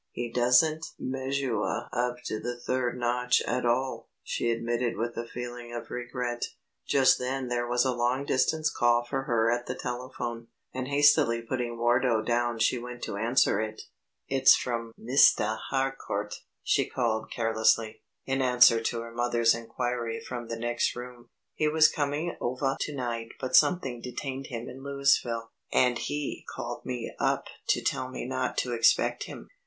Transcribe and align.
"He 0.09 0.31
doesn't 0.31 0.83
measuah 0.99 1.87
up 1.93 2.15
to 2.25 2.39
the 2.39 2.59
third 2.59 2.97
notch 2.97 3.39
at 3.45 3.67
all," 3.67 4.09
she 4.23 4.49
admitted 4.49 4.97
with 4.97 5.15
a 5.15 5.27
feeling 5.27 5.71
of 5.75 5.91
regret. 5.91 6.43
Just 6.87 7.19
then 7.19 7.49
there 7.49 7.67
was 7.67 7.85
a 7.85 7.93
long 7.93 8.25
distance 8.25 8.71
call 8.71 9.05
for 9.05 9.25
her 9.25 9.51
at 9.51 9.67
the 9.67 9.75
telephone, 9.75 10.47
and 10.73 10.87
hastily 10.87 11.43
putting 11.43 11.77
Wardo 11.77 12.23
down 12.23 12.57
she 12.57 12.79
went 12.79 13.03
to 13.03 13.15
answer 13.17 13.61
it. 13.61 13.83
"It's 14.27 14.55
from 14.55 14.91
Mistah 14.97 15.59
Harcourt," 15.69 16.33
she 16.63 16.89
called 16.89 17.29
carelessly, 17.29 18.01
in 18.25 18.41
answer 18.41 18.81
to 18.81 19.01
her 19.01 19.11
mother's 19.11 19.53
inquiry 19.53 20.19
from 20.19 20.47
the 20.47 20.57
next 20.57 20.95
room. 20.95 21.29
"He 21.53 21.67
was 21.67 21.87
coming 21.87 22.35
ovah 22.41 22.75
to 22.79 22.95
night 22.95 23.33
but 23.39 23.55
something 23.55 24.01
detained 24.01 24.47
him 24.47 24.67
in 24.67 24.81
Louisville, 24.81 25.51
and 25.71 25.99
he 25.99 26.43
called 26.55 26.87
me 26.87 27.13
up 27.19 27.45
to 27.67 27.83
tell 27.83 28.09
me 28.09 28.25
not 28.25 28.57
to 28.57 28.73
expect 28.73 29.25
him." 29.25 29.47